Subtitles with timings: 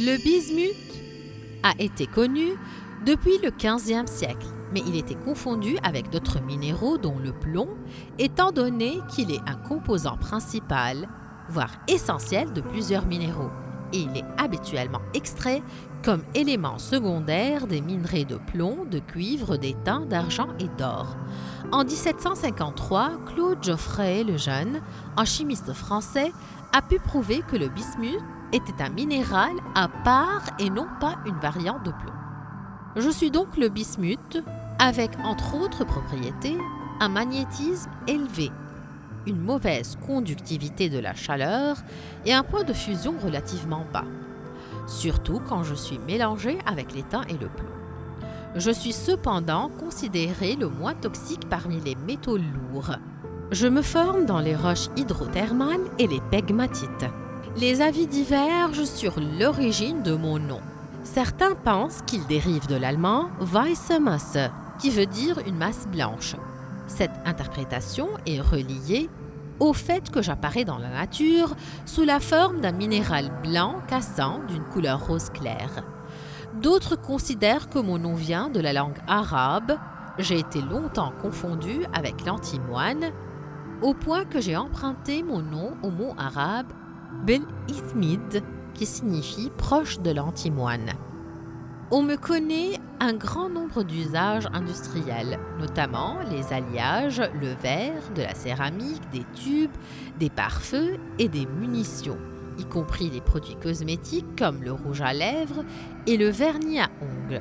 [0.00, 0.74] Le bismuth
[1.62, 2.54] a été connu
[3.06, 7.68] depuis le XVe siècle, mais il était confondu avec d'autres minéraux dont le plomb,
[8.18, 11.08] étant donné qu'il est un composant principal,
[11.50, 13.50] voire essentiel de plusieurs minéraux,
[13.92, 15.62] et il est habituellement extrait
[16.02, 21.16] comme élément secondaire des minerais de plomb, de cuivre, d'étain, d'argent et d'or.
[21.72, 24.80] En 1753, Claude Geoffrey le Jeune,
[25.16, 26.32] un chimiste français,
[26.72, 28.22] a pu prouver que le bismuth
[28.52, 32.12] était un minéral à part et non pas une variante de plomb.
[32.96, 34.42] Je suis donc le bismuth,
[34.78, 36.56] avec entre autres propriétés
[37.00, 38.50] un magnétisme élevé,
[39.26, 41.76] une mauvaise conductivité de la chaleur
[42.24, 44.04] et un point de fusion relativement bas,
[44.86, 47.66] surtout quand je suis mélangé avec l'étain et le plomb.
[48.54, 52.96] Je suis cependant considéré le moins toxique parmi les métaux lourds.
[53.50, 57.06] Je me forme dans les roches hydrothermales et les pegmatites.
[57.56, 60.60] Les avis divergent sur l'origine de mon nom.
[61.04, 64.38] Certains pensent qu'il dérive de l'allemand Weiße Masse,
[64.78, 66.36] qui veut dire une masse blanche.
[66.86, 69.08] Cette interprétation est reliée
[69.60, 74.64] au fait que j'apparais dans la nature sous la forme d'un minéral blanc cassant d'une
[74.64, 75.84] couleur rose claire.
[76.60, 79.78] D'autres considèrent que mon nom vient de la langue arabe.
[80.18, 83.12] J'ai été longtemps confondu avec l'antimoine,
[83.82, 86.72] au point que j'ai emprunté mon nom au mot arabe
[87.24, 88.42] Ben Ithmid,
[88.74, 90.92] qui signifie proche de l'antimoine.
[91.90, 98.34] On me connaît un grand nombre d'usages industriels, notamment les alliages, le verre, de la
[98.34, 99.74] céramique, des tubes,
[100.18, 102.18] des pare-feux et des munitions,
[102.58, 105.64] y compris les produits cosmétiques comme le rouge à lèvres
[106.06, 107.40] et le vernis à ongles.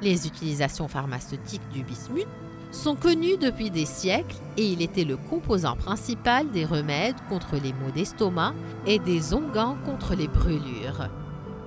[0.00, 2.26] Les utilisations pharmaceutiques du bismuth
[2.70, 7.74] sont connues depuis des siècles et il était le composant principal des remèdes contre les
[7.74, 8.54] maux d'estomac
[8.86, 11.10] et des onguents contre les brûlures.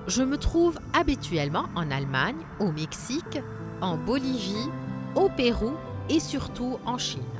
[0.08, 3.40] Je me trouve habituellement en Allemagne, au Mexique,
[3.82, 4.70] en Bolivie,
[5.14, 5.74] au Pérou
[6.08, 7.37] et surtout en Chine.